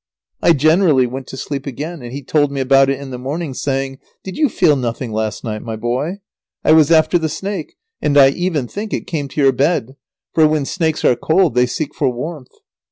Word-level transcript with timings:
I 0.41 0.53
generally 0.53 1.05
went 1.05 1.27
to 1.27 1.37
sleep 1.37 1.67
again, 1.67 2.01
and 2.01 2.11
he 2.11 2.23
told 2.23 2.51
me 2.51 2.59
about 2.59 2.89
it 2.89 2.99
in 2.99 3.11
the 3.11 3.19
morning, 3.19 3.53
saying: 3.53 3.99
"Did 4.23 4.35
you 4.35 4.49
feel 4.49 4.75
nothing 4.75 5.11
last 5.13 5.43
night, 5.43 5.61
my 5.61 5.75
boy? 5.75 6.21
I 6.65 6.71
was 6.71 6.89
after 6.89 7.19
the 7.19 7.29
snake, 7.29 7.75
and 8.01 8.17
I 8.17 8.29
even 8.31 8.67
think 8.67 8.93
it 8.95 9.05
came 9.05 9.27
to 9.27 9.39
your 9.41 9.51
bed, 9.51 9.95
for 10.33 10.47
when 10.47 10.65
snakes 10.65 11.05
are 11.05 11.15
cold 11.15 11.53
they 11.53 11.67
seek 11.67 11.93
for 11.93 12.09
warmth." 12.11 12.49